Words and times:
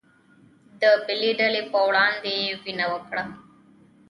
د 0.81 0.83
بلې 1.05 1.31
ډلې 1.39 1.61
په 1.71 1.79
وړاندې 1.87 2.31
يې 2.41 2.51
وينه 2.61 2.85
وکړه 2.93 3.23